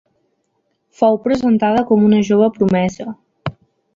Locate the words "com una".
1.91-2.21